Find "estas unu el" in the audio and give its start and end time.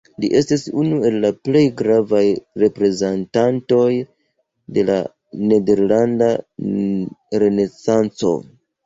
0.37-1.15